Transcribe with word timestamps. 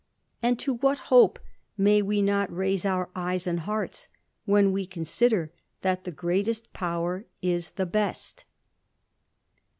and 0.41 0.57
to 0.57 0.73
what 0.77 0.97
hope 1.13 1.37
may 1.77 2.01
we 2.01 2.23
not 2.23 2.51
raise 2.51 2.87
our 2.87 3.07
and 3.13 3.59
hearts, 3.59 4.07
when 4.45 4.71
we 4.71 4.83
consider 4.83 5.51
that 5.83 6.05
the 6.05 6.11
greatest 6.11 6.73
Power 6.73 7.27
tiie 7.43 7.91
BEST? 7.91 8.45